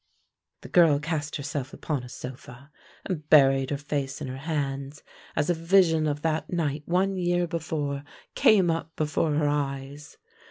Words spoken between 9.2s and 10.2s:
her eyes.